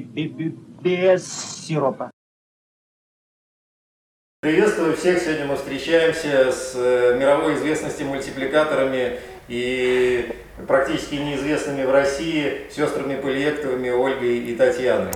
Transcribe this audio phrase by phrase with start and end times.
[0.00, 2.10] без сиропа.
[4.40, 5.22] Приветствую всех!
[5.22, 10.34] Сегодня мы встречаемся с э, мировой известности мультипликаторами и
[10.66, 15.12] практически неизвестными в России сестрами Полиектовыми Ольгой и Татьяной.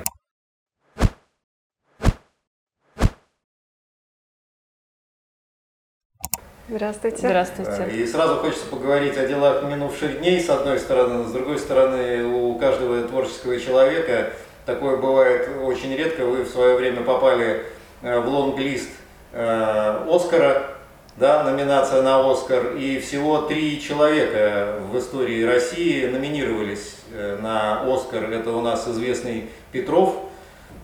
[6.68, 7.18] Здравствуйте.
[7.18, 7.90] Здравствуйте.
[7.96, 11.24] И сразу хочется поговорить о делах минувших дней, с одной стороны.
[11.24, 14.32] С другой стороны, у каждого творческого человека
[14.66, 16.26] такое бывает очень редко.
[16.26, 17.62] Вы в свое время попали
[18.02, 18.90] э, в лонг-лист
[19.32, 20.70] э, Оскара,
[21.16, 28.24] да, номинация на Оскар, и всего три человека в истории России номинировались э, на Оскар.
[28.30, 30.16] Это у нас известный Петров,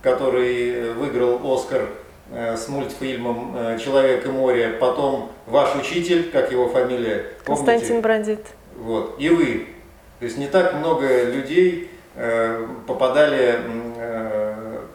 [0.01, 1.89] который выиграл Оскар
[2.31, 7.27] с мультфильмом «Человек и море», потом ваш учитель, как его фамилия?
[7.45, 7.67] Помните?
[7.67, 8.41] Константин Брандит.
[8.75, 9.67] Вот, и вы.
[10.19, 11.91] То есть не так много людей
[12.87, 13.59] попадали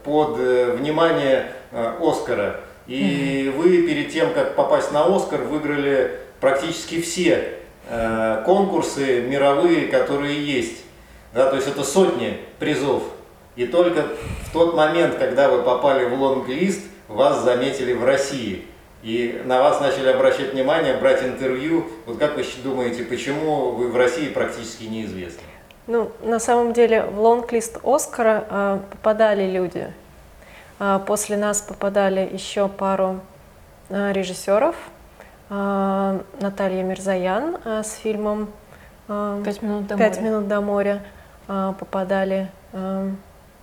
[0.04, 0.38] под
[0.78, 1.52] внимание
[2.02, 2.62] Оскара.
[2.88, 7.60] И вы перед тем, как попасть на Оскар, выиграли практически все
[8.46, 10.84] конкурсы мировые, которые есть.
[11.34, 13.04] Да, то есть это сотни призов.
[13.56, 14.06] И только
[14.46, 18.66] в тот момент, когда вы попали в лонг-лист– вас заметили в России.
[19.04, 21.86] И на вас начали обращать внимание, брать интервью.
[22.06, 25.47] Вот как вы думаете, почему вы в России практически неизвестны?
[25.88, 29.88] Ну, на самом деле в лонг-лист Оскара э, попадали люди.
[30.80, 33.22] Э, после нас попадали еще пару
[33.90, 34.76] э, режиссеров.
[35.50, 38.50] Э, Наталья Мирзаян э, с фильмом
[39.08, 40.30] э, «Пять минут до «Пять моря».
[40.30, 41.04] Минут до моря»
[41.48, 42.52] э, попадали.
[42.74, 43.10] Э,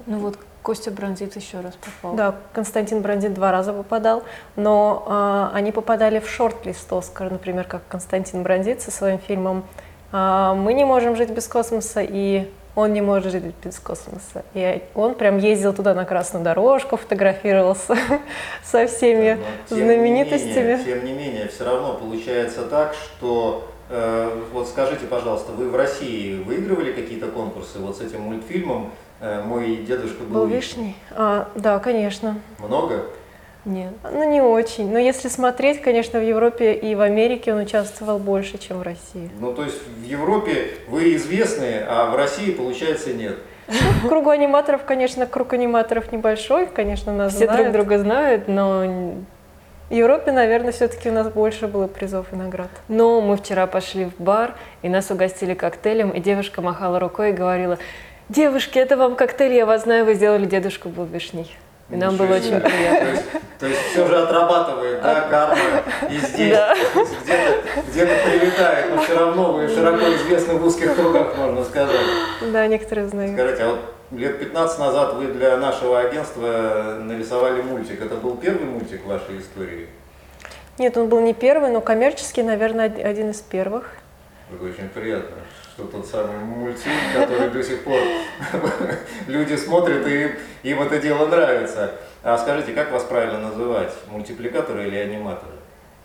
[0.06, 2.16] ну вот Костя Бронзит еще раз попал.
[2.16, 4.22] Да, Константин Бронзит два раза попадал,
[4.56, 9.64] но э, они попадали в шорт-лист Оскар, например, как Константин Бронзит со своим фильмом
[10.14, 14.44] «Мы не можем жить без космоса» и «Он не может жить без космоса».
[14.54, 17.96] И он прям ездил туда на красную дорожку, фотографировался
[18.64, 19.38] со всеми
[19.70, 20.52] но, знаменитостями.
[20.52, 25.68] Не менее, тем не менее, все равно получается так, что э, вот скажите, пожалуйста, вы
[25.68, 28.92] в России выигрывали какие-то конкурсы вот с этим мультфильмом?
[29.20, 30.96] Э, мой дедушка был, был вишней.
[31.10, 32.38] А, да, конечно.
[32.58, 33.06] Много?
[33.64, 33.92] Нет.
[34.02, 34.92] Ну, не очень.
[34.92, 39.30] Но если смотреть, конечно, в Европе и в Америке он участвовал больше, чем в России.
[39.40, 43.36] Ну, то есть в Европе вы известны, а в России, получается, нет.
[43.68, 47.72] Ну, кругу аниматоров, конечно, круг аниматоров небольшой, конечно, нас Все знают.
[47.72, 49.14] друг друга знают, но
[49.88, 52.68] в Европе, наверное, все-таки у нас больше было призов и наград.
[52.88, 57.32] Но мы вчера пошли в бар, и нас угостили коктейлем, и девушка махала рукой и
[57.32, 57.78] говорила,
[58.30, 61.54] Девушки, это вам коктейль, я вас знаю, вы сделали дедушку был вишней.
[61.90, 63.00] И нам было очень приятно.
[63.00, 63.24] То есть,
[63.58, 66.74] то есть все же отрабатывает, да, карма и здесь, да.
[66.74, 72.00] где-то, где-то прилетает, но все равно вы широко известны в узких кругах, можно сказать.
[72.52, 73.34] Да, некоторые знают.
[73.34, 73.80] Скажите, а вот
[74.12, 78.00] лет 15 назад вы для нашего агентства нарисовали мультик.
[78.00, 79.88] Это был первый мультик в вашей истории?
[80.78, 83.90] Нет, он был не первый, но коммерческий, наверное, один из первых.
[84.52, 85.36] Это очень приятно
[85.74, 87.98] что тот самый мультфильм, который до сих пор
[89.26, 91.92] люди смотрят, и им это дело нравится.
[92.22, 95.52] А скажите, как вас правильно называть, мультипликаторы или аниматоры?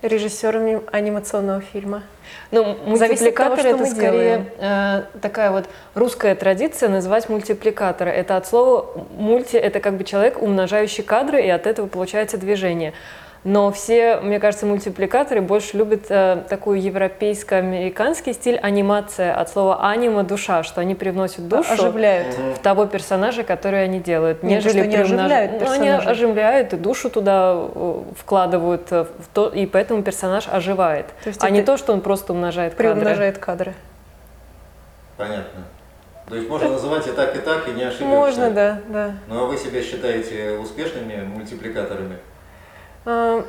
[0.02, 2.04] Режиссерами анимационного фильма.
[2.52, 8.10] Ну, мультипликатор это скорее э, такая вот русская традиция называть мультипликатора.
[8.10, 12.94] Это от слова мульти, это как бы человек, умножающий кадры, и от этого получается движение.
[13.46, 20.24] Но все, мне кажется, мультипликаторы больше любят э, такой европейско-американский стиль анимация от слова анима
[20.24, 22.36] душа, что они привносят душу оживляют.
[22.36, 27.10] в того персонажа, который они делают, Нет, нежели что оживляют ну, они оживляют и душу
[27.10, 31.78] туда э, вкладывают, э, в то, и поэтому персонаж оживает, то есть а не то,
[31.78, 32.94] что он просто умножает кадры.
[32.94, 33.74] Приумножает кадры.
[35.16, 35.64] Понятно.
[36.28, 38.06] То есть можно называть и так, и так, и не ошибешься.
[38.06, 39.12] Можно, да, да.
[39.28, 42.18] Ну а вы себя считаете успешными мультипликаторами?
[43.06, 43.46] А,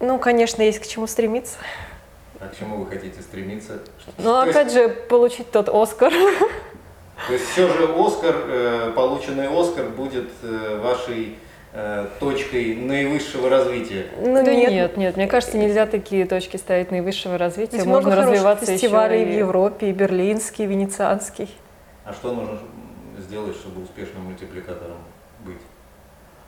[0.00, 1.58] ну, конечно, есть к чему стремиться.
[2.40, 3.78] А к чему вы хотите стремиться?
[4.18, 4.74] Ну, опять есть...
[4.74, 6.12] же, получить тот Оскар.
[7.26, 11.38] То есть все же Оскар, э, полученный Оскар будет э, вашей
[11.72, 14.06] э, точкой наивысшего развития?
[14.20, 14.70] Ну, нет.
[14.70, 17.78] нет, нет, мне кажется, нельзя такие точки ставить наивысшего развития.
[17.78, 19.34] Ведь Можно много развиваться фестивалей еще и...
[19.34, 21.48] в Европе, и берлинский, и венецианский.
[22.04, 22.58] А что нужно
[23.18, 24.98] сделать, чтобы успешным мультипликатором?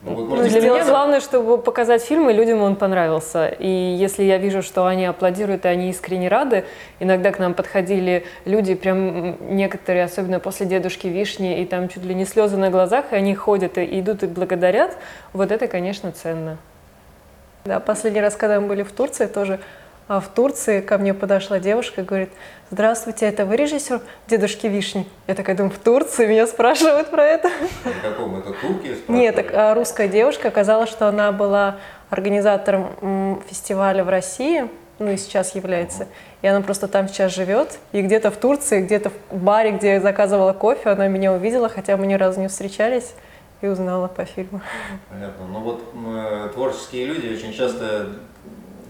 [0.02, 3.48] Ну, ну, для меня главное, чтобы показать фильм, и людям он понравился.
[3.48, 6.64] И если я вижу, что они аплодируют, и они искренне рады,
[7.00, 12.14] иногда к нам подходили люди, прям некоторые, особенно после «Дедушки Вишни», и там чуть ли
[12.14, 14.96] не слезы на глазах, и они ходят и идут и благодарят,
[15.32, 16.58] вот это, конечно, ценно.
[17.64, 19.58] Да, последний раз, когда мы были в Турции, тоже
[20.08, 22.31] в Турции ко мне подошла девушка и говорит,
[22.70, 25.06] здравствуйте, это вы режиссер «Дедушки Вишни»?
[25.26, 27.49] Я такая думаю, в Турции меня спрашивают про это.
[27.49, 28.97] В каком это Турке?
[29.08, 31.76] Нет, так, а русская девушка оказалось, что она была
[32.11, 34.69] организатором фестиваля в России,
[34.99, 36.06] ну и сейчас является.
[36.41, 37.79] И она просто там сейчас живет.
[37.93, 41.97] И где-то в Турции, где-то в баре, где я заказывала кофе, она меня увидела, хотя
[41.97, 43.12] мы ни разу не встречались
[43.61, 44.61] и узнала по фильму.
[45.11, 45.47] Понятно.
[45.47, 48.06] Ну вот э, творческие люди очень часто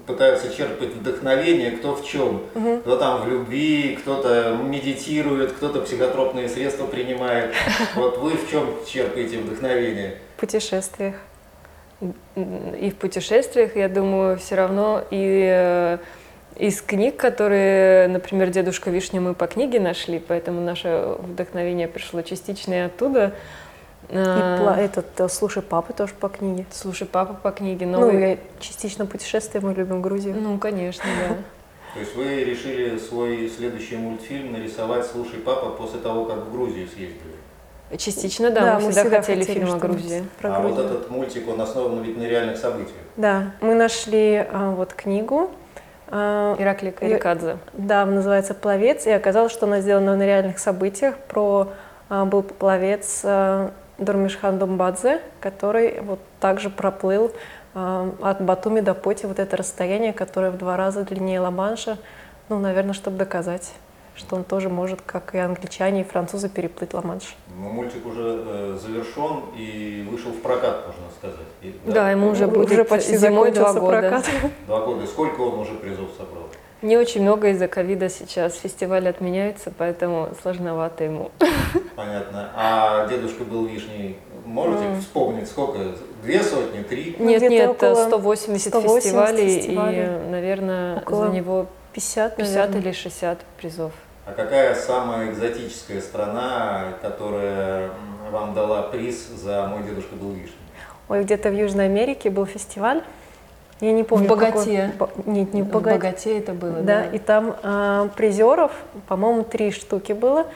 [0.06, 2.42] пытаются черпать вдохновение, кто в чем.
[2.54, 2.78] Угу.
[2.80, 7.52] Кто там в любви, кто-то медитирует, кто-то психотропные средства принимает.
[7.94, 10.16] Вот вы в чем черпаете вдохновение?
[10.36, 11.14] В путешествиях.
[12.00, 15.98] И в путешествиях, я думаю, все равно и э,
[16.56, 22.74] из книг, которые, например, «Дедушка Вишня» мы по книге нашли, поэтому наше вдохновение пришло частично
[22.74, 23.34] и оттуда.
[24.08, 26.64] И а, этот э, «Слушай папы» тоже по книге.
[26.70, 27.86] «Слушай папа» по книге.
[27.86, 28.12] Новый...
[28.12, 30.36] Ну, я частично путешествие, мы любим Грузию.
[30.40, 31.36] Ну, конечно, да.
[31.94, 36.86] То есть вы решили свой следующий мультфильм нарисовать «Слушай папа» после того, как в Грузию
[36.86, 37.36] съездили?
[37.96, 40.24] Частично, да, да мы, мы всегда, всегда хотели, хотели фильм о Грузии.
[40.40, 40.82] Про а Грузию.
[40.82, 42.98] вот этот мультик, он основан ведь на реальных событиях.
[43.16, 45.50] Да, мы нашли а, вот книгу.
[46.08, 47.58] А, Иракли Карикадзе.
[47.72, 51.16] Да, называется «Пловец», и оказалось, что она сделана на реальных событиях.
[51.28, 51.68] Про
[52.08, 57.32] а, был пловец а, Дурмишхан Думбадзе, который вот также проплыл
[57.74, 61.98] э, от Батуми до Поти вот это расстояние, которое в два раза длиннее Ла-Манша,
[62.48, 63.72] ну, наверное, чтобы доказать,
[64.14, 67.36] что он тоже может, как и англичане, и французы, переплыть Ла-Манш.
[67.58, 71.46] Ну, мультик уже э, завершен и вышел в прокат, можно сказать.
[71.62, 71.92] И, да?
[71.92, 74.00] да, ему уже будет уже почти зимой два года.
[74.00, 74.26] Прокат.
[74.66, 75.06] Два года.
[75.06, 76.48] Сколько он уже призов собрал?
[76.82, 78.56] Не очень много из-за ковида сейчас.
[78.56, 81.30] Фестиваль отменяется, поэтому сложновато ему.
[81.96, 82.50] Понятно.
[82.54, 84.18] А дедушка был вишней.
[84.44, 85.00] Можете mm.
[85.00, 85.78] вспомнить, сколько?
[86.22, 87.16] Две сотни, три?
[87.18, 92.92] Нет, ну, нет, 180, 180 фестивалей, фестивалей, и, наверное, около за него 50, 50 или
[92.92, 93.92] 60 призов.
[94.26, 97.90] А какая самая экзотическая страна, которая
[98.30, 100.52] вам дала приз за «Мой дедушка был вишней»?
[101.08, 103.02] Ой, где-то в Южной Америке был фестиваль.
[103.80, 104.26] Я не помню.
[104.26, 104.92] В богате.
[104.98, 105.24] Какой...
[105.26, 105.96] Нет, не в богате.
[105.96, 106.82] В богате это было, да.
[106.82, 108.72] Да, и там а, призеров,
[109.06, 110.46] по-моему, три штуки было,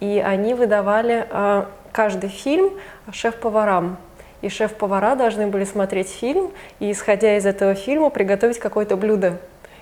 [0.00, 2.70] и они выдавали а, каждый фильм
[3.10, 3.96] шеф-поварам.
[4.40, 9.38] И шеф-повара должны были смотреть фильм и, исходя из этого фильма, приготовить какое-то блюдо.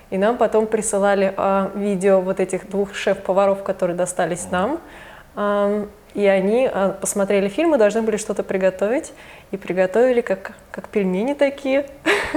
[0.09, 4.79] И нам потом присылали а, видео вот этих двух шеф-поваров, которые достались нам.
[5.35, 5.87] А,
[6.17, 9.13] и они а, посмотрели фильм и должны были что-то приготовить.
[9.51, 11.85] И приготовили как, как пельмени такие.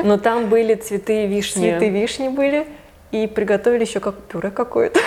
[0.04, 1.70] Но там были цветы вишни.
[1.70, 2.66] Цветы вишни были.
[3.10, 5.00] И приготовили еще как пюре какое-то.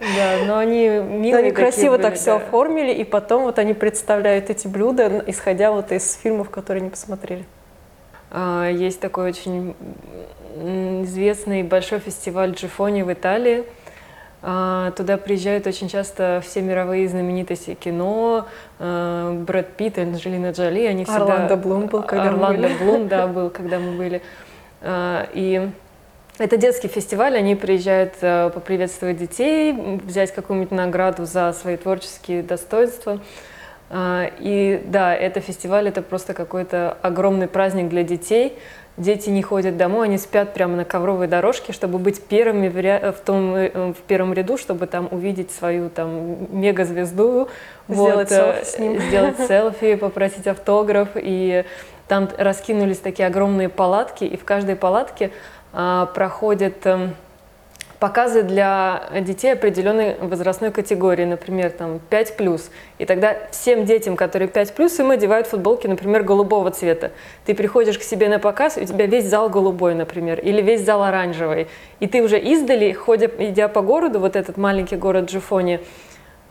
[0.00, 4.48] Да, но они милые Они красиво были, так все оформили, и потом вот они представляют
[4.48, 7.44] эти блюда, исходя вот из фильмов, которые они посмотрели.
[8.30, 9.74] А, есть такой очень
[11.02, 13.64] известный большой фестиваль Джифони в Италии–
[14.40, 18.46] туда приезжают очень часто все мировые знаменитости кино,
[18.78, 21.24] а, Брэд Питт, Анджелина Джоли, они всегда...
[21.24, 22.84] Орландо Блум был, когда Орландо мы были.
[22.84, 24.22] Блум, да, был, когда мы были.
[24.80, 25.68] А, и
[26.38, 28.14] это детский фестиваль, они приезжают
[28.54, 33.20] поприветствовать детей, взять какую-нибудь награду за свои творческие достоинства.
[33.92, 38.56] И да, это фестиваль, это просто какой-то огромный праздник для детей–
[39.00, 43.12] дети не ходят домой, они спят прямо на ковровой дорожке, чтобы быть первыми в, ря...
[43.12, 47.48] в, том, э, в первом ряду, чтобы там увидеть свою там мегазвезду,
[47.88, 49.00] сделать, вот, селфи с ним.
[49.00, 51.08] сделать селфи, попросить автограф.
[51.14, 51.64] И
[52.08, 55.30] там раскинулись такие огромные палатки, и в каждой палатке
[55.72, 56.86] а, проходят...
[56.86, 57.08] А,
[58.00, 62.60] показы для детей определенной возрастной категории, например, там 5+.
[62.98, 67.12] И тогда всем детям, которые 5+, им одевают футболки, например, голубого цвета.
[67.44, 70.80] Ты приходишь к себе на показ, и у тебя весь зал голубой, например, или весь
[70.80, 71.68] зал оранжевый.
[72.00, 75.80] И ты уже издали, ходя, идя по городу, вот этот маленький город Джифони,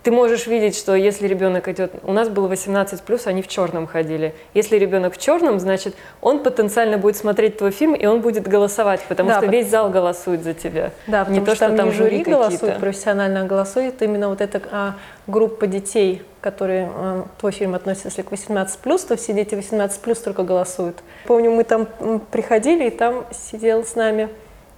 [0.03, 3.85] ты можешь видеть, что если ребенок идет, у нас было 18 плюс, они в черном
[3.85, 4.33] ходили.
[4.53, 9.01] Если ребенок в черном, значит, он потенциально будет смотреть твой фильм и он будет голосовать,
[9.09, 10.91] потому да, что весь зал голосует за тебя.
[11.07, 14.95] Да, не то, что, что там, не жюри голосует, профессионально голосует, именно вот эта а,
[15.27, 19.99] группа детей, которые а, твой фильм относится, если к 18 плюс, то все дети 18
[20.01, 20.97] плюс только голосуют.
[21.25, 21.87] Помню, мы там
[22.31, 24.29] приходили, и там сидел с нами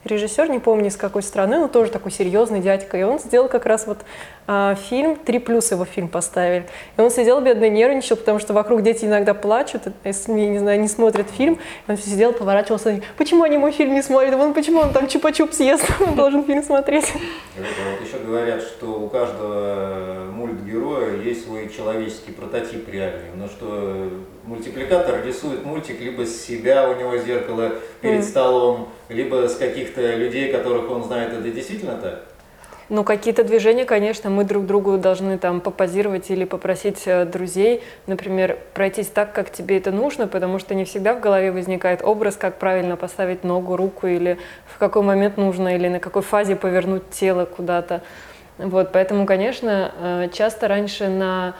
[0.03, 3.65] режиссер, не помню из какой страны, но тоже такой серьезный дядька, и он сделал как
[3.65, 4.00] раз вот
[4.48, 6.65] а, фильм, три плюс его фильм поставили.
[6.98, 10.88] И он сидел бедный, нервничал, потому что вокруг дети иногда плачут, если, не знаю, не
[10.88, 14.91] смотрят фильм, и он сидел, поворачивался, почему они мой фильм не смотрят, вон почему он
[14.91, 17.13] там чупа-чуп съест, он должен фильм смотреть.
[17.58, 23.29] Вот еще говорят, что у каждого мультгероя есть свой человеческий прототип реальный.
[23.36, 24.10] Но что
[24.51, 28.24] мультипликатор рисует мультик либо с себя, у него зеркало перед mm.
[28.24, 31.31] столом, либо с каких-то людей, которых он знает.
[31.31, 32.25] Это действительно так?
[32.89, 38.58] Ну, какие-то движения, конечно, мы друг другу должны там попозировать или попросить э, друзей, например,
[38.74, 42.60] пройтись так, как тебе это нужно, потому что не всегда в голове возникает образ, как
[42.60, 47.46] правильно поставить ногу, руку, или в какой момент нужно, или на какой фазе повернуть тело
[47.46, 48.01] куда-то.
[48.58, 51.55] Вот, поэтому, конечно, э, часто раньше на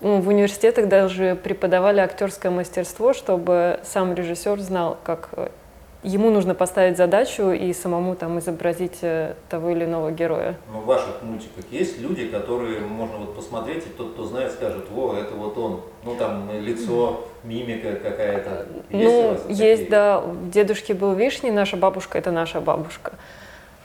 [0.00, 5.48] в университетах даже преподавали актерское мастерство, чтобы сам режиссер знал, как э,
[6.04, 10.56] ему нужно поставить задачу и самому там изобразить э, того или иного героя.
[10.72, 14.86] Ну, в ваших мультиках есть люди, которые можно вот посмотреть, и тот, кто знает, скажет,
[14.90, 15.80] во, это вот он.
[16.04, 18.66] Ну, там лицо, мимика какая-то.
[18.90, 20.20] Есть ну, есть, да.
[20.20, 23.14] У дедушки был Вишни, наша бабушка– это наша бабушка.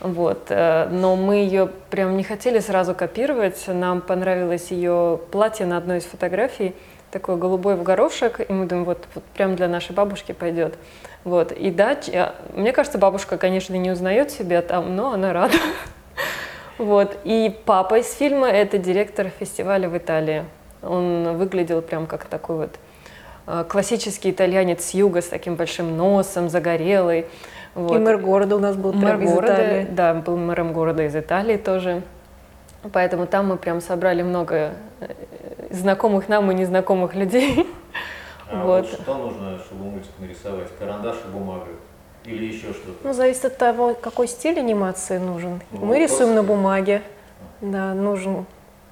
[0.04, 0.48] Вот.
[0.50, 3.64] Э, но мы ее прям не хотели сразу копировать.
[3.68, 6.74] Нам понравилось ее платье на одной из фотографий,
[7.10, 10.74] такое голубой в горошек, и мы думаем, вот, вот прям для нашей бабушки пойдет.
[11.24, 11.52] Вот.
[11.52, 11.96] И да,
[12.54, 15.56] мне кажется, бабушка, конечно, не узнает себя там, но она рада.
[16.76, 17.16] Вот.
[17.22, 20.44] И папа из фильма– это директор фестиваля в Италии.
[20.82, 22.74] Он выглядел прям как такой вот
[23.46, 27.26] э, классический итальянец с юга с таким большим носом, загорелый.
[27.74, 27.96] Вот.
[27.96, 29.88] И мэр города у нас был мэр прям города, из Италии.
[29.90, 32.02] Да, был мэром города из Италии тоже.
[32.92, 35.08] Поэтому там мы прям собрали много э,
[35.70, 37.66] знакомых нам и незнакомых людей.
[38.46, 38.86] А вот.
[38.90, 40.68] вот что нужно, чтобы мультик нарисовать?
[40.78, 41.66] Карандаш и бумага?
[42.24, 42.98] Или еще что-то?
[43.02, 45.62] Ну, зависит от того, какой стиль анимации нужен.
[45.72, 47.00] Ну, Мы рисуем на бумаге.
[47.62, 48.44] Да, нужен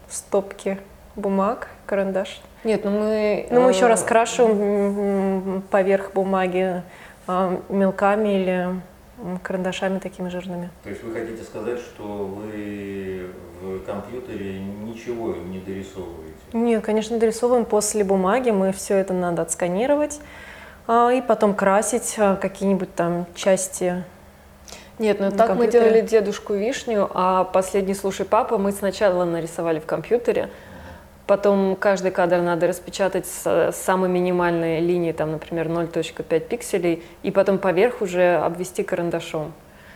[0.08, 0.78] стопки
[1.16, 2.40] бумаг, карандаш.
[2.64, 3.46] Нет, ну мы...
[3.50, 6.82] Ну, мы еще э, раскрашиваем поверх бумаги а,
[7.68, 8.80] мелками или
[9.42, 10.70] карандашами такими жирными.
[10.82, 16.32] То есть вы хотите сказать, что вы в компьютере ничего не дорисовываете?
[16.52, 18.50] Нет, конечно, дорисовываем после бумаги.
[18.50, 20.20] Мы все это надо отсканировать
[20.86, 24.04] а, и потом красить а, какие-нибудь там части
[24.98, 25.80] нет, ну так компьютере.
[25.80, 30.50] мы делали дедушку вишню, а последний слушай папа мы сначала нарисовали в компьютере,
[31.32, 37.56] потом каждый кадр надо распечатать с, самой минимальной линии, там, например, 0.5 пикселей, и потом
[37.56, 39.54] поверх уже обвести карандашом.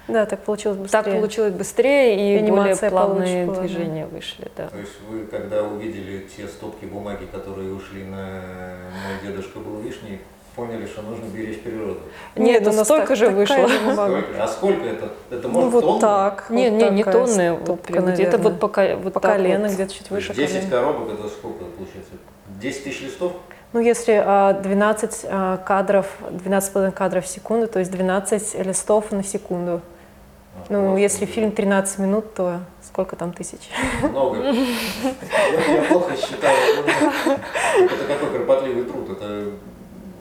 [0.08, 1.02] Да, так получилось быстрее.
[1.02, 4.16] Так получилось быстрее и, и более плавные движения да.
[4.16, 4.68] вышли, да.
[4.68, 8.40] То есть вы, когда увидели те стопки бумаги, которые ушли на
[9.04, 10.20] «Мой дедушка был вишней»,
[10.56, 12.00] поняли, что нужно беречь природу?
[12.34, 13.68] Нет, ну столько же вышло.
[13.68, 14.42] Сколько?
[14.42, 15.10] А сколько это?
[15.30, 16.00] Это может ну, вот тонны?
[16.00, 16.46] так.
[16.50, 17.58] Нет, вот нет, не тонны.
[18.12, 19.74] Где-то вот по, вот по колено, вот.
[19.74, 20.70] где-то чуть выше 10 колена.
[20.70, 22.12] коробок, это сколько получается?
[22.60, 23.32] 10 тысяч листов?
[23.72, 24.24] Ну, если
[24.62, 29.82] 12 а, а, кадров, 12,5 кадров в секунду, то есть 12 листов на секунду.
[30.70, 33.68] Ну, если фильм 13 минут, то сколько там тысяч?
[34.02, 34.38] Много.
[35.68, 36.84] Я плохо считаю.
[37.78, 39.10] Это какой кропотливый труд.
[39.10, 39.50] Это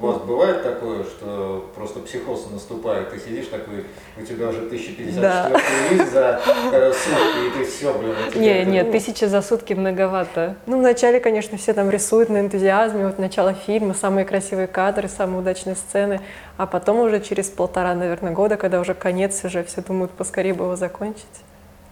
[0.06, 3.86] у вас бывает такое, что просто психоз наступает, ты сидишь такой,
[4.18, 5.52] у тебя уже 1054 да.
[5.90, 8.14] лист за э, сутки, и ты все, блин.
[8.36, 10.58] Не, нет, тысяча за сутки многовато.
[10.68, 15.40] Ну, вначале, конечно, все там рисуют на энтузиазме, вот начало фильма, самые красивые кадры, самые
[15.40, 16.22] удачные сцены,
[16.58, 20.66] а потом уже через полтора, наверное, года, когда уже конец, уже все думают, поскорее бы
[20.66, 21.26] его закончить.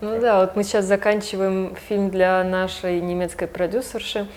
[0.01, 4.27] Ну да, вот мы сейчас заканчиваем фильм для нашей немецкой продюсерши,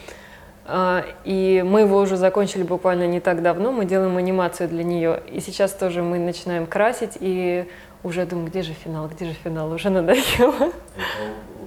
[1.25, 5.23] и мы его уже закончили буквально не так давно, мы делаем анимацию для нее.
[5.31, 7.69] И сейчас тоже мы начинаем красить, и
[8.03, 10.73] уже думаю, где же финал, где же финал, уже надоело.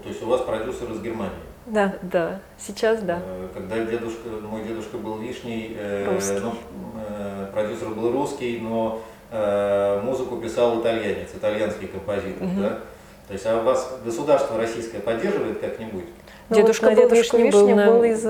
[0.03, 1.31] То есть у вас продюсер из Германии?
[1.69, 3.19] Да, да, сейчас да.
[3.23, 6.53] Э, когда дедушка, мой дедушка был вишней, э, ну,
[7.07, 9.01] э, продюсер был русский, но
[10.03, 12.61] музыку писал итальянец, итальянский композитор, угу.
[12.61, 12.79] да?
[13.27, 16.05] То есть а вас государство российское поддерживает как-нибудь?
[16.49, 17.85] Ну, дедушка вот был дедушка Вишни был, на...
[17.85, 18.23] был из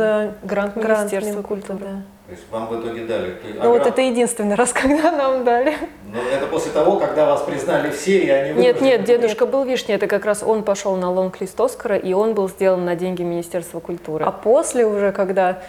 [0.44, 1.80] грант Министерства культуры.
[1.80, 2.02] Да.
[2.30, 3.32] То есть вам в итоге дали?
[3.32, 3.78] А ну грант...
[3.80, 5.76] вот это единственный раз, когда нам дали.
[6.12, 9.54] Но это после того, когда вас признали все, и они Нет, нет, дедушка нет.
[9.54, 12.96] был Вишни, это как раз он пошел на лонг-лист Оскара, и он был сделан на
[12.96, 14.26] деньги Министерства культуры.
[14.26, 15.62] А после уже, когда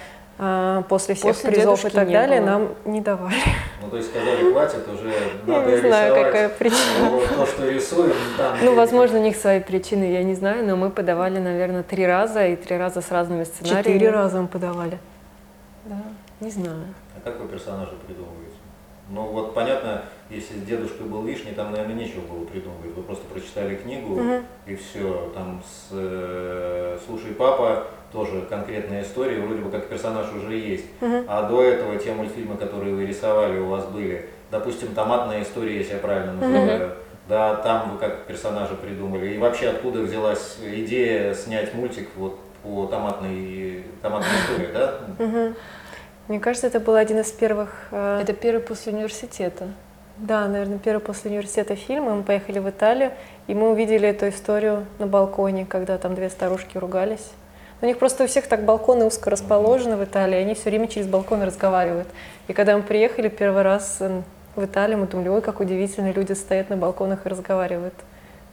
[0.43, 2.49] а, после всех после призов и так далее, было.
[2.49, 3.35] нам не давали.
[3.83, 5.13] Ну, то есть сказали, хватит, уже
[5.47, 7.11] надо Я не знаю, какая причина.
[7.11, 8.57] Вот то, что рисуем, там...
[8.63, 12.47] Ну, возможно, у них свои причины, я не знаю, но мы подавали, наверное, три раза,
[12.47, 13.83] и три раза с разными сценариями.
[13.83, 14.99] Четыре раза мы подавали.
[15.85, 16.03] Да,
[16.41, 16.87] не знаю.
[17.15, 18.55] А как вы персонажа придумываете?
[19.11, 22.97] Ну, вот понятно, если с дедушкой был лишний, там, наверное, нечего было придумывать.
[22.97, 24.43] Вы просто прочитали книгу, угу.
[24.65, 25.31] и все.
[25.35, 30.87] Там с э, «Слушай, папа» тоже конкретная история, вроде бы как персонаж уже есть.
[31.01, 31.25] Угу.
[31.29, 35.95] А до этого те мультфильмы, которые вы рисовали, у вас были, допустим, «Томатная история», если
[35.95, 36.95] я правильно называю, угу.
[37.29, 39.35] да, там вы как персонажа придумали.
[39.35, 44.95] И вообще откуда взялась идея снять мультик вот по томатной, томатной истории, да?
[45.19, 45.55] Угу.
[46.29, 47.71] Мне кажется, это был один из первых...
[47.91, 48.21] Э...
[48.23, 49.69] Это первый после университета.
[50.17, 52.05] Да, наверное, первый после университета фильм.
[52.05, 53.13] Мы поехали в Италию,
[53.47, 57.31] и мы увидели эту историю на балконе, когда там две старушки ругались.
[57.83, 61.07] У них просто у всех так балконы узко расположены в Италии, они все время через
[61.07, 62.09] балконы разговаривают.
[62.49, 64.01] И когда мы приехали первый раз
[64.55, 67.95] в Италию, мы думали, ой, как удивительно, люди стоят на балконах и разговаривают.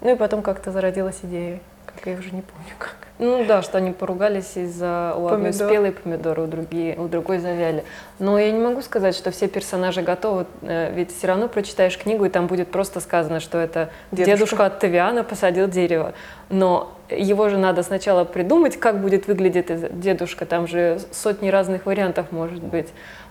[0.02, 2.96] Ну и потом как-то зародилась идея, как я уже не помню как.
[3.20, 7.84] Ну да, что они поругались из-за у одной спелые помидоры, у, другие, у другой завяли.
[8.20, 12.26] Но я не могу сказать, что все персонажи готовы, э, ведь все равно прочитаешь книгу,
[12.26, 16.14] и там будет просто сказано, что это дедушка, дедушка от Тавиана посадил дерево.
[16.50, 22.32] Но его же надо сначала придумать, как будет выглядеть дедушка, там же сотни разных вариантов
[22.32, 22.88] может быть.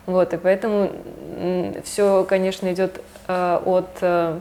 [0.07, 0.91] Вот, и поэтому
[1.85, 4.39] все, конечно, идет э, от э,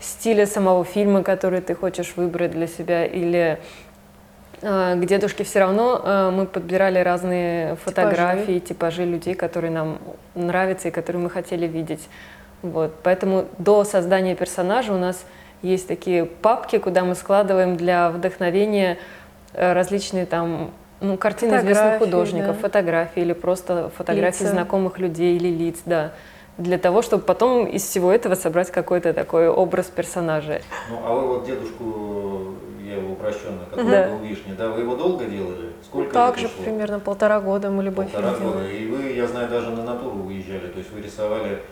[0.00, 3.58] стиля самого фильма, который ты хочешь выбрать для себя, или
[4.60, 8.60] э, к дедушке все равно э, мы подбирали разные фотографии, типажи.
[8.60, 9.98] типажи людей, которые нам
[10.34, 12.08] нравятся и которые мы хотели видеть.
[12.60, 12.94] Вот.
[13.02, 15.24] Поэтому до создания персонажа у нас
[15.62, 18.98] есть такие папки, куда мы складываем для вдохновения
[19.54, 22.62] э, различные там ну, картины известных художников, да.
[22.62, 24.52] фотографии или просто фотографии лица.
[24.52, 26.12] знакомых людей или лиц, да
[26.58, 30.60] для того, чтобы потом из всего этого собрать какой-то такой образ персонажа.
[30.90, 32.54] Ну, а вы вот дедушку,
[32.84, 34.08] я его упрощенно, который да.
[34.08, 35.72] был вишни, да, вы его долго делали?
[35.82, 38.68] Сколько Так же, примерно полтора года мы любой полтора фильм года.
[38.68, 41.62] И вы, я знаю, даже на натуру выезжали, то есть вы рисовали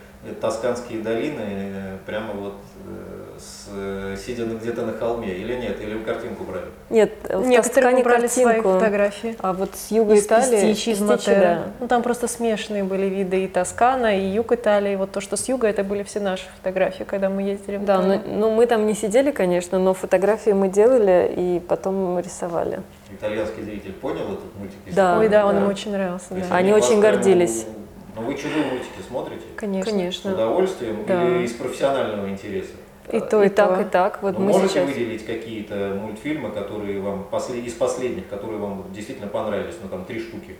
[0.40, 2.54] тосканские долины э, прямо вот
[2.86, 5.80] э, с, сидя где-то на холме или нет?
[5.80, 6.66] Или вы картинку брали?
[6.90, 9.36] Нет, в Некоторые Тоскане брали картинку, свои фотографии.
[9.38, 11.62] А вот с юга из Италии, из да.
[11.80, 14.96] Ну там просто смешанные были виды и Тоскана, и юг Италии.
[14.96, 18.02] Вот то, что с юга, это были все наши фотографии, когда мы ездили в Да,
[18.02, 22.82] но, ну мы там не сидели, конечно, но фотографии мы делали и потом рисовали.
[23.10, 24.78] Итальянский зритель понял этот мультик?
[24.94, 25.18] Да.
[25.18, 25.62] Ой, да, он да.
[25.62, 26.26] им очень нравился.
[26.30, 26.42] Да.
[26.50, 27.64] Они очень гордились.
[28.14, 29.42] Но вы чужие мультики смотрите?
[29.56, 29.90] Конечно.
[29.90, 30.30] Конечно.
[30.30, 31.24] С удовольствием да.
[31.24, 32.72] или из профессионального интереса?
[33.12, 34.22] И то, и, и так, и так.
[34.22, 34.88] Вот мы можете сейчас...
[34.88, 37.64] выделить какие-то мультфильмы, которые вам послед...
[37.64, 40.56] из последних, которые вам действительно понравились, ну там три штуки.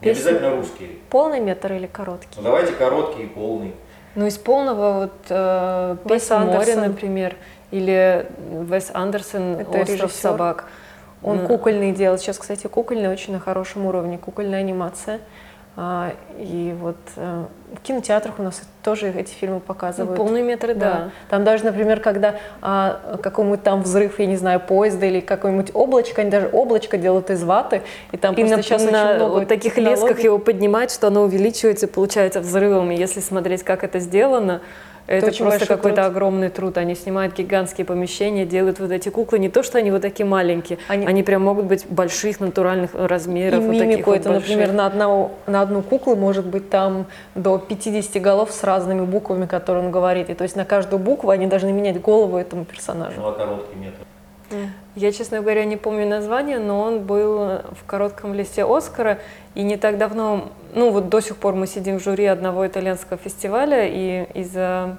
[0.00, 0.22] Не Песни?
[0.22, 0.90] обязательно русские.
[1.10, 2.28] Полный метр или короткий?
[2.36, 3.72] Ну давайте короткий и полный.
[4.14, 7.36] Ну из полного вот э, Песня моря, например,
[7.70, 8.26] или
[8.68, 10.10] Вес Андерсон Это «Остров режиссер.
[10.10, 10.68] собак».
[11.22, 12.20] Он ну, кукольный делает.
[12.20, 15.20] Сейчас, кстати, кукольный очень на хорошем уровне, кукольная анимация.
[15.74, 20.18] А, и вот э, в кинотеатрах у нас тоже эти фильмы показывают.
[20.18, 20.90] Ну, полные метры, да.
[20.90, 21.10] да.
[21.30, 26.20] Там даже, например, когда а, какой-нибудь там взрыв, я не знаю, поезда или какое-нибудь облачко,
[26.20, 27.80] они даже облачко делают из ваты,
[28.10, 31.06] и там и просто на, сейчас на очень много вот таких лесках его поднимать, что
[31.06, 32.90] оно увеличивается, получается взрывом.
[32.90, 34.60] И если смотреть, как это сделано,
[35.06, 36.78] это, это просто какой-то огромный труд.
[36.78, 39.38] Они снимают гигантские помещения, делают вот эти куклы.
[39.38, 43.62] Не то, что они вот такие маленькие, они, они прям могут быть больших, натуральных размеров.
[43.62, 44.48] И вот мимику вот это, больших.
[44.48, 49.46] например, на, одного, на одну куклу может быть там до 50 голов с разными буквами,
[49.46, 50.30] которые он говорит.
[50.30, 53.14] И то есть на каждую букву они должны менять голову этому персонажу.
[53.20, 54.06] Ну, а короткий метод?
[54.94, 59.18] Я, честно говоря, не помню название, но он был в коротком листе Оскара.
[59.54, 63.18] И не так давно, ну вот до сих пор мы сидим в жюри одного итальянского
[63.18, 64.98] фестиваля, и из-за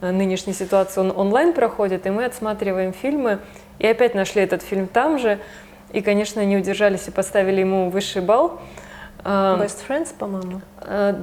[0.00, 3.38] нынешней ситуации он онлайн проходит, и мы отсматриваем фильмы,
[3.78, 5.38] и опять нашли этот фильм там же,
[5.92, 8.60] и, конечно, не удержались и поставили ему высший балл.
[9.24, 10.60] Best Friends, по-моему.
[10.78, 11.16] А,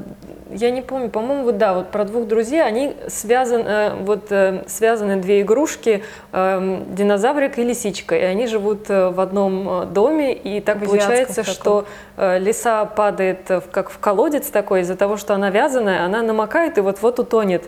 [0.52, 4.64] я не помню, по-моему, вот да, вот про двух друзей, они связаны, э, вот э,
[4.68, 10.62] связаны две игрушки, эм, динозаврик и лисичка, и они живут э, в одном доме, и
[10.62, 11.86] так в получается, что
[12.18, 17.20] лиса падает как в колодец такой, из-за того, что она вязаная, она намокает и вот-вот
[17.20, 17.64] утонет.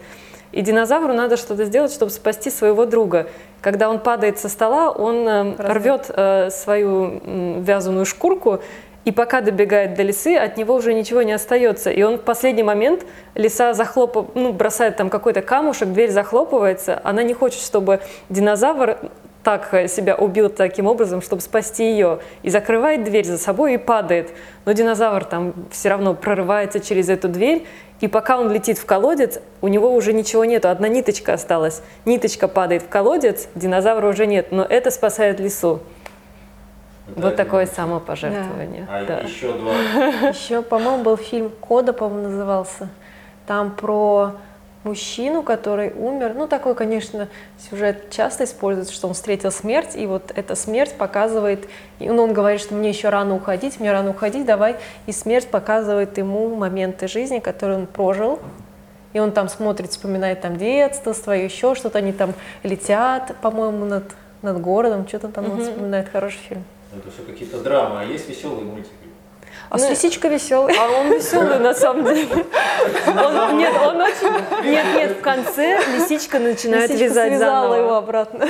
[0.52, 3.28] И динозавру надо что-то сделать, чтобы спасти своего друга.
[3.62, 6.08] Когда он падает со стола, он рвет
[6.54, 7.22] свою
[7.62, 8.60] вязаную шкурку
[9.04, 11.90] и пока добегает до лисы, от него уже ничего не остается.
[11.90, 14.36] И он в последний момент, лиса захлоп...
[14.36, 17.02] ну, бросает там какой-то камушек, дверь захлопывается.
[17.04, 18.98] Она не хочет, чтобы динозавр
[19.44, 22.20] так себя убил таким образом, чтобы спасти ее.
[22.44, 24.32] И закрывает дверь за собой и падает.
[24.66, 27.66] Но динозавр там все равно прорывается через эту дверь.
[28.02, 31.82] И пока он летит в колодец, у него уже ничего нету, одна ниточка осталась.
[32.06, 35.82] Ниточка падает в колодец, динозавра уже нет, но это спасает лису.
[37.16, 38.88] Вот такое самопожертвование.
[38.90, 38.98] Да.
[38.98, 39.20] А да.
[39.20, 39.74] еще два?
[40.30, 42.90] Еще, по-моему, был фильм «Кода», по-моему, назывался.
[43.48, 44.34] Там про
[44.84, 46.34] мужчину, который умер.
[46.36, 47.28] Ну, такой, конечно,
[47.70, 51.68] сюжет часто используется, что он встретил смерть, и вот эта смерть показывает,
[52.00, 54.78] и ну, он говорит, что мне еще рано уходить, мне рано уходить, давай.
[55.06, 58.40] И смерть показывает ему моменты жизни, которые он прожил.
[59.14, 64.06] И он там смотрит, вспоминает там детство свое, еще что-то, они там летят, по-моему, над,
[64.42, 65.54] над городом, что-то там угу.
[65.54, 66.64] он вспоминает, хороший фильм.
[66.94, 68.94] Это все какие-то драмы, а есть веселые мультики.
[69.70, 70.76] А с лисичкой веселый.
[70.78, 72.46] А он веселый на самом деле.
[73.08, 74.66] Он, нет, он очень...
[74.70, 77.76] Нет, нет, в конце лисичка начинает Лисичка вязать связала заново.
[77.76, 78.48] его обратно.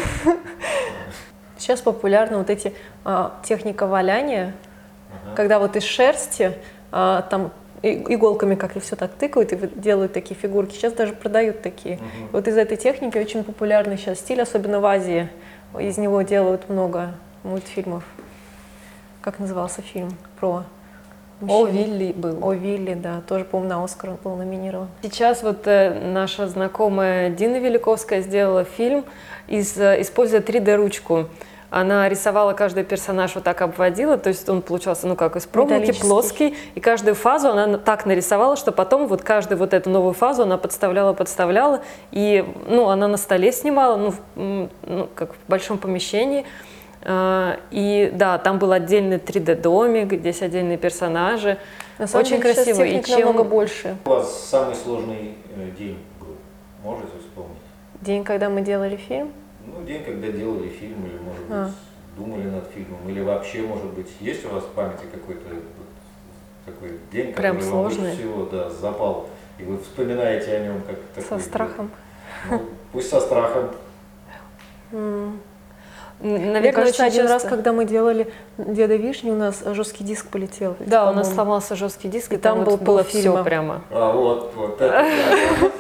[1.58, 2.74] Сейчас популярны вот эти
[3.06, 4.56] а, техника валяния,
[5.26, 5.36] Ага.
[5.36, 6.54] когда вот из шерсти
[6.92, 7.52] а, там
[7.84, 10.74] иголками как-то все так тыкают и делают такие фигурки.
[10.74, 11.96] Сейчас даже продают такие.
[11.98, 12.30] Мгм.
[12.32, 15.30] Вот из этой техники очень популярный сейчас стиль, особенно в Азии.
[15.80, 17.12] Из него делают много
[17.44, 18.04] мультфильмов.
[19.22, 20.64] Как назывался фильм про О,
[21.42, 21.68] мужчину?
[21.68, 22.38] Вилли был.
[22.44, 24.88] О, Вилли, да, тоже, по-моему, на Оскар он был номинирован.
[25.04, 29.06] Сейчас вот э, наша знакомая Дина Великовская сделала фильм,
[29.48, 31.28] из, э, используя 3D-ручку.
[31.70, 35.94] Она рисовала каждый персонаж, вот так обводила, то есть он получался, ну как, из проволоки,
[35.94, 40.14] плоский, и каждую фазу она на- так нарисовала, что потом вот каждую вот эту новую
[40.14, 41.82] фазу она подставляла, подставляла,
[42.12, 46.44] и, ну, она на столе снимала, ну, в, ну как в большом помещении,
[47.04, 51.58] и да, там был отдельный 3D-домик, здесь отдельные персонажи,
[51.98, 53.20] На самом очень деле, красиво, и чем...
[53.22, 53.98] намного больше.
[54.06, 56.36] У вас самый сложный э, день был?
[56.84, 57.58] Можете вспомнить?
[58.02, 59.32] День, когда мы делали фильм,
[59.66, 61.72] Ну, день, когда делали фильм, или, может быть, А.
[62.18, 65.42] думали над фильмом, или вообще, может быть, есть у вас в памяти какой-то
[66.66, 68.16] такой день, Прям который вам больше сложный?
[68.16, 71.92] всего да, запал, и вы вспоминаете о нем как со такой, страхом.
[72.50, 72.62] ну,
[72.92, 73.70] пусть со страхом.
[76.24, 80.04] Н- Мне Наверное, кажется, один раз, часто- когда мы делали Деда Вишни, у нас жесткий
[80.04, 80.76] диск полетел.
[80.80, 83.44] Да, у нас сломался жесткий диск, и, И там там, был вот было все полфильма.
[83.44, 83.82] прямо.
[83.90, 85.06] А вот, вот это.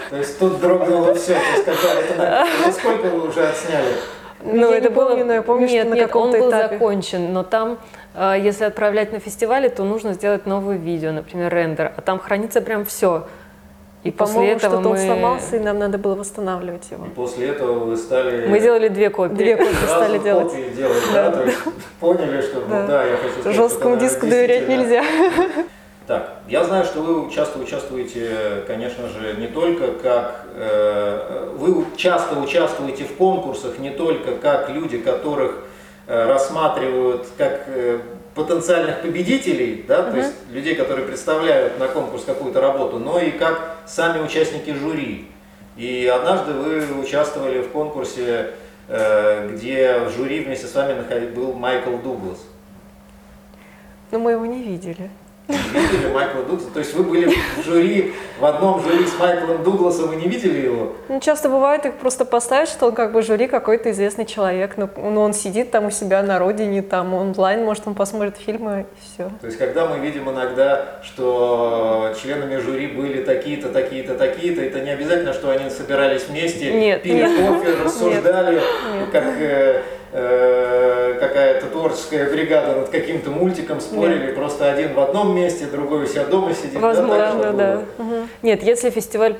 [0.09, 1.73] То есть тут дрогнуло все, это,
[2.17, 3.93] на- это сколько вы уже отсняли?
[4.43, 6.73] Ну, я не помню, но я помню, нет, что на нет, каком-то он был этапе.
[6.75, 7.77] закончен, но там,
[8.15, 12.59] э, если отправлять на фестивале, то нужно сделать новое видео, например, рендер, а там хранится
[12.61, 13.27] прям все.
[14.03, 14.95] И, после этого что-то мы...
[14.95, 17.05] он сломался, и нам надо было восстанавливать его.
[17.05, 18.47] И после этого вы стали...
[18.47, 19.35] Мы делали две копии.
[19.35, 20.49] Две копии сразу стали делать.
[20.49, 21.31] копии делать, да?
[21.31, 21.57] То есть
[21.99, 22.87] поняли, что, ну Да.
[22.87, 25.03] да, я хочу сказать, Жесткому диску доверять нельзя.
[26.07, 30.45] Так, я знаю, что вы часто участвуете, конечно же, не только как...
[30.55, 35.59] э, вы часто участвуете в конкурсах не только как люди, которых
[36.07, 37.99] э, рассматривают как э,
[38.35, 43.77] потенциальных победителей, да, то есть людей, которые представляют на конкурс какую-то работу, но и как
[43.85, 45.27] сами участники жюри.
[45.75, 48.51] И однажды вы участвовали в конкурсе,
[48.87, 51.01] э, где в жюри вместе с вами
[51.33, 52.39] был Майкл Дуглас.
[54.11, 55.09] Но мы его не видели.
[55.47, 56.71] Видели Майкла Дугласа?
[56.73, 60.65] То есть вы были в жюри, в одном жюри с Майклом Дугласом, вы не видели
[60.65, 60.93] его?
[61.09, 64.89] Ну, часто бывает, их просто поставят, что он как бы жюри какой-то известный человек, но
[64.97, 68.85] но он сидит там у себя на родине, там онлайн, может, он посмотрит фильмы, и
[69.01, 69.29] все.
[69.41, 74.91] То есть когда мы видим иногда, что членами жюри были такие-то, такие-то, такие-то, это не
[74.91, 79.09] обязательно, что они собирались вместе, Нет, пили кофе, рассуждали, Нет.
[79.11, 79.81] как э,
[80.13, 80.50] э,
[81.41, 86.25] какая-то творческая бригада над каким-то мультиком, спорили, просто один в одном месте, другой у себя
[86.25, 86.73] дома сидит.
[86.73, 87.81] да, Возможно, что да.
[87.97, 88.27] было?
[88.43, 89.37] Нет, если фестиваль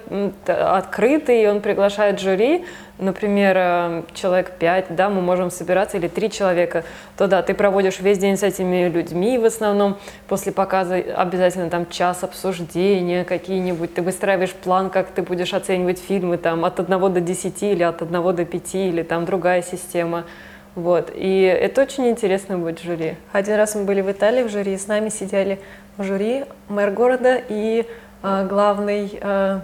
[0.48, 2.66] открытый, и он приглашает жюри,
[2.98, 6.84] например, э, человек пять, да, мы можем собираться, или три человека,
[7.18, 11.88] то да, ты проводишь весь день с этими людьми в основном, после показа обязательно там
[11.90, 17.22] час обсуждения какие-нибудь, ты выстраиваешь план, как ты будешь оценивать фильмы там от одного до
[17.22, 20.26] десяти или от одного до пяти, или там другая система.
[20.76, 23.16] Вот, и это очень интересно будет в жюри.
[23.34, 25.60] Один раз мы были в Италии в жюри, и с нами сидели
[25.98, 27.86] в жюри мэр города и
[28.24, 29.62] а, главный а,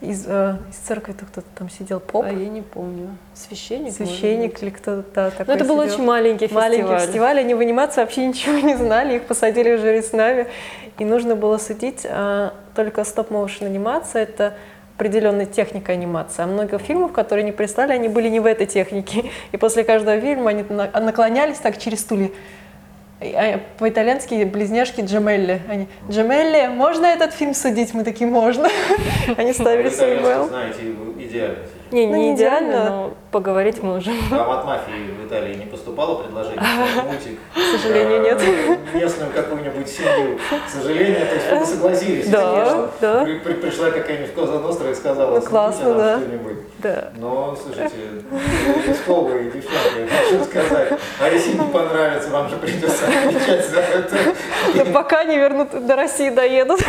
[0.00, 3.16] из, а, из церкви, то кто-то там сидел, поп, А я не помню.
[3.34, 3.92] Священник?
[3.92, 5.94] священник или кто-то да, такой Ну, это был сидел.
[5.94, 6.70] очень маленький фестиваль.
[6.70, 10.46] маленький фестиваль, они в анимации вообще ничего не знали, их посадили в жюри с нами,
[10.98, 14.54] и нужно было судить а, только стоп-моушен анимация, это
[15.00, 16.42] определенная техника анимации.
[16.42, 19.24] А много фильмов, которые не прислали, они были не в этой технике.
[19.50, 22.28] И после каждого фильма они на- наклонялись так через стулья.
[23.22, 25.62] А, По-итальянски близняшки Джемелли.
[25.70, 27.94] Они, Джемелли, можно этот фильм судить?
[27.94, 28.68] Мы такие, можно.
[29.38, 30.80] Они ставили свой знаете
[31.18, 31.56] идеально.
[31.92, 32.90] Не, Ну, не не идеально, идеально.
[32.90, 34.14] но поговорить можем.
[34.30, 37.38] Вам от мафии в Италии не поступало предложение снять мультик?
[37.54, 38.40] К сожалению, нет.
[38.42, 40.38] э, Местную какую-нибудь семью.
[40.66, 42.90] К сожалению, то есть вы согласились, Да, конечно.
[43.00, 43.24] да.
[43.24, 46.18] При- при- Пришла какая-нибудь Коза Ностра и сказала, Ну, «Снимите классно, да.
[46.18, 46.56] что-нибудь.
[46.78, 47.10] Да.
[47.16, 47.94] Но, слушайте,
[48.30, 50.98] вы рисковые девчонки, я хочу сказать.
[51.20, 54.86] А если не понравится, вам же придется отвечать за это.
[54.92, 56.80] Пока не вернут, до России доедут.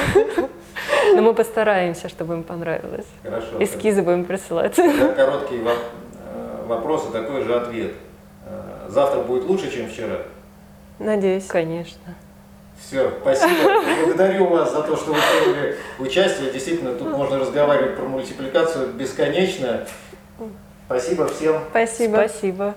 [1.16, 3.08] Но мы постараемся, чтобы им понравилось.
[3.24, 3.48] Хорошо.
[3.60, 4.76] Эскизы будем присылать.
[4.76, 7.94] Короткий э, вопрос и такой же ответ.
[8.46, 10.18] Э, Завтра будет лучше, чем вчера?
[11.00, 11.46] Надеюсь.
[11.46, 12.16] Конечно.
[12.80, 13.82] Все, спасибо.
[14.06, 16.52] Благодарю вас за то, что вы приняли участие.
[16.52, 19.86] Действительно, тут можно разговаривать про мультипликацию бесконечно.
[20.88, 21.62] Спасибо всем.
[21.70, 22.16] Спасибо.
[22.16, 22.76] Спасибо.